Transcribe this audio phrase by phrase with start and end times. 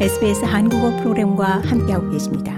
[0.00, 2.52] SBS 한국어 프로그램과 함께하고 계십니다.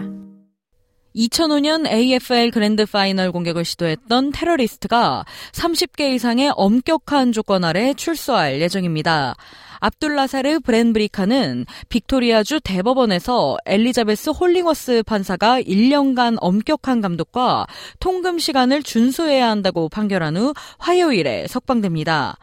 [1.14, 9.34] 2005년 AFL Grand Final 공격을 시도했던 테러리스트가 30개 이상의 엄격한 조건 아래 출소할 예정입니다.
[9.80, 17.66] 압둘 나세르 브렌브리카는 빅토리아주 대법원에서 엘리자베스 홀링워스 판사가 1년간 엄격한 감독과
[18.00, 22.38] 통금 시간을 준수해야 한다고 판결한 후 화요일에 석방됩니다.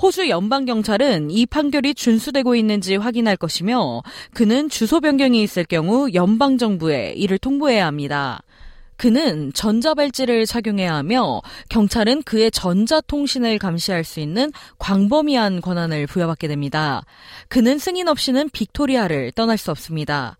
[0.00, 4.02] 호주 연방경찰은 이 판결이 준수되고 있는지 확인할 것이며
[4.32, 8.42] 그는 주소 변경이 있을 경우 연방정부에 이를 통보해야 합니다.
[8.96, 17.04] 그는 전자발찌를 착용해야 하며 경찰은 그의 전자통신을 감시할 수 있는 광범위한 권한을 부여받게 됩니다.
[17.48, 20.36] 그는 승인 없이는 빅토리아를 떠날 수 없습니다.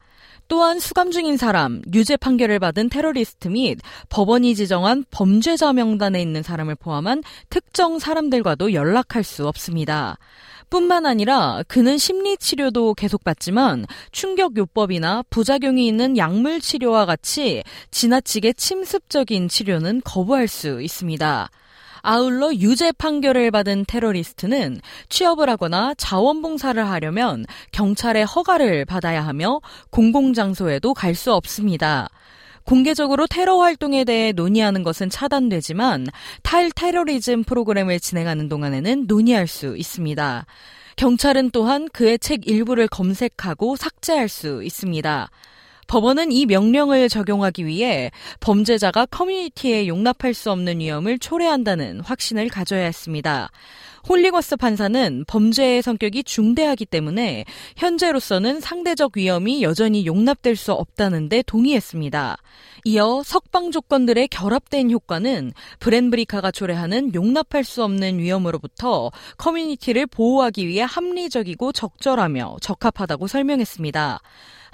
[0.49, 6.75] 또한 수감 중인 사람, 유죄 판결을 받은 테러리스트 및 법원이 지정한 범죄자 명단에 있는 사람을
[6.77, 10.19] 포함한 특정 사람들과도 연락할 수 없습니다.
[10.71, 19.49] 뿐만 아니라 그는 심리 치료도 계속받지만 충격 요법이나 부작용이 있는 약물 치료와 같이 지나치게 침습적인
[19.49, 21.49] 치료는 거부할 수 있습니다.
[22.07, 29.61] 아울러 유죄 판결을 받은 테러리스트는 취업을 하거나 자원봉사를 하려면 경찰의 허가를 받아야 하며
[29.91, 32.11] 공공장소에도 갈 수 없습니다.
[32.65, 36.09] 공개적으로 테러 활동에 대해 논의하는 것은 차단되지만
[36.43, 40.45] 탈테러리즘 프로그램을 진행하는 동안에는 논의할 수 있습니다.
[40.97, 45.31] 경찰은 또한 그의 책 일부를 검색하고 삭제할 수 있습니다.
[45.87, 53.51] 법원은 이 명령을 적용하기 위해 범죄자가 커뮤니티에 용납할 수 없는 위험을 초래한다는 확신을 가져야 했습니다.
[54.07, 57.45] 홀링워스 판사는 범죄의 성격이 중대하기 때문에
[57.77, 62.37] 현재로서는 상대적 위험이 여전히 용납될 수 없다는데 동의했습니다.
[62.85, 71.73] 이어 석방 조건들의 결합된 효과는 브렌브리카가 초래하는 용납할 수 없는 위험으로부터 커뮤니티를 보호하기 위해 합리적이고
[71.73, 74.21] 적절하며 적합하다고 설명했습니다.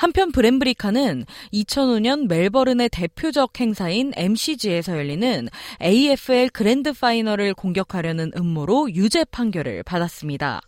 [0.00, 5.46] 한편 브렌브리카는 2005년 멜버른의 대표적 행사인 MCG에서 열리는
[5.82, 10.62] AFL 그랜드 파이널을 공격하려는 음모로 유죄 판결을 받았습니다.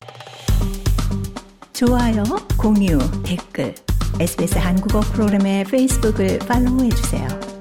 [1.73, 2.23] 좋아요,
[2.59, 3.75] 공유, 댓글,
[4.21, 7.52] SBS 한국어 프로그램의 페이스북을 팔로우해주세요.